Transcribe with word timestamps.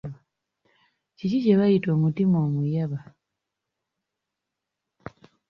Kiki 1.17 1.37
kye 1.43 1.53
bayita 1.59 1.89
omutima 1.95 2.37
omuyaba? 2.47 2.99